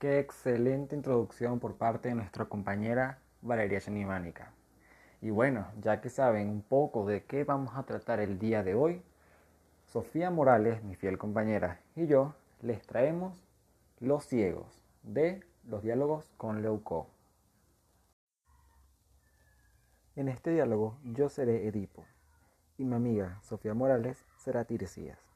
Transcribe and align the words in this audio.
Qué 0.00 0.18
excelente 0.18 0.96
introducción 0.96 1.60
por 1.60 1.76
parte 1.76 2.08
de 2.08 2.14
nuestra 2.14 2.46
compañera 2.46 3.18
Valeria 3.42 3.82
Chanimánica. 3.82 4.50
Y 5.20 5.28
bueno, 5.28 5.66
ya 5.78 6.00
que 6.00 6.08
saben 6.08 6.48
un 6.48 6.62
poco 6.62 7.04
de 7.04 7.24
qué 7.24 7.44
vamos 7.44 7.76
a 7.76 7.82
tratar 7.82 8.18
el 8.18 8.38
día 8.38 8.62
de 8.62 8.74
hoy, 8.74 9.02
Sofía 9.84 10.30
Morales, 10.30 10.82
mi 10.82 10.94
fiel 10.94 11.18
compañera, 11.18 11.80
y 11.96 12.06
yo 12.06 12.34
les 12.62 12.80
traemos 12.86 13.44
Los 13.98 14.24
Ciegos 14.24 14.80
de 15.02 15.44
los 15.64 15.82
diálogos 15.82 16.32
con 16.38 16.62
Leuco. 16.62 17.06
En 20.16 20.28
este 20.28 20.52
diálogo 20.52 20.96
yo 21.04 21.28
seré 21.28 21.68
Edipo 21.68 22.06
y 22.78 22.86
mi 22.86 22.94
amiga 22.94 23.38
Sofía 23.42 23.74
Morales 23.74 24.24
será 24.38 24.64
Tiresias. 24.64 25.29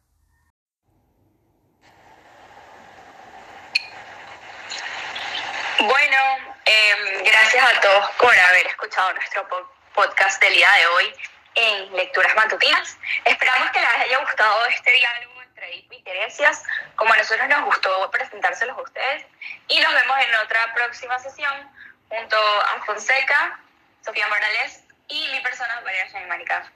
Em, 5.86 7.24
gracias 7.24 7.62
a 7.62 7.80
todos 7.82 8.10
por 8.12 8.34
haber 8.34 8.66
escuchado 8.68 9.12
nuestro 9.12 9.46
podcast 9.94 10.40
del 10.40 10.54
día 10.54 10.72
de 10.72 10.86
hoy 10.86 11.14
en 11.56 11.94
Lecturas 11.94 12.34
Matutinas. 12.34 12.96
Esperamos 13.26 13.70
que 13.70 13.80
les 13.80 13.88
haya 13.90 14.18
gustado 14.20 14.64
este 14.64 14.92
diálogo 14.92 15.42
entre 15.42 15.74
Edith 15.74 15.92
y 15.92 16.02
Teresias, 16.02 16.62
como 16.96 17.12
a 17.12 17.18
nosotros 17.18 17.46
nos 17.48 17.66
gustó 17.66 18.10
presentárselos 18.10 18.78
a 18.78 18.80
ustedes. 18.80 19.26
Y 19.68 19.78
nos 19.80 19.92
vemos 19.92 20.16
en 20.20 20.34
otra 20.36 20.72
próxima 20.72 21.18
sesión 21.18 21.52
junto 22.08 22.36
a 22.36 22.82
Fonseca, 22.86 23.60
Sofía 24.02 24.26
Morales 24.28 24.84
y 25.08 25.28
mi 25.32 25.40
persona, 25.40 25.82
María 25.82 26.06
Mónica. 26.28 26.72